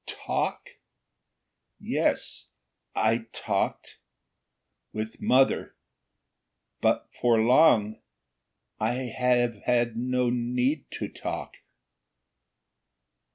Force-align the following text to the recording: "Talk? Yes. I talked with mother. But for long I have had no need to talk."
"Talk? 0.07 0.79
Yes. 1.79 2.47
I 2.95 3.27
talked 3.33 3.99
with 4.93 5.21
mother. 5.21 5.75
But 6.81 7.07
for 7.21 7.39
long 7.39 8.01
I 8.79 8.93
have 8.93 9.57
had 9.65 9.95
no 9.97 10.31
need 10.31 10.89
to 10.93 11.07
talk." 11.07 11.57